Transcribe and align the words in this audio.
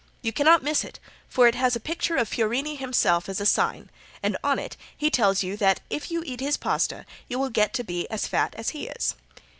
You 0.23 0.33
cannot 0.33 0.63
miss 0.63 0.83
it 0.83 0.99
for 1.29 1.47
it 1.47 1.53
has 1.53 1.75
a 1.75 1.79
picture 1.79 2.17
of 2.17 2.27
Fiorini 2.27 2.75
himself 2.75 3.29
as 3.29 3.39
a 3.39 3.45
sign, 3.45 3.91
and 4.23 4.35
on 4.43 4.57
it 4.57 4.75
he 4.97 5.11
tells 5.11 5.43
you 5.43 5.55
that 5.57 5.81
if 5.91 6.09
you 6.09 6.23
eat 6.25 6.39
his 6.39 6.57
paste 6.57 6.91
you 7.27 7.37
will 7.37 7.51
get 7.51 7.71
to 7.75 7.83
be 7.83 8.09
as 8.09 8.25
fat 8.25 8.55
as 8.55 8.69
he 8.69 8.87
is. 8.87 9.13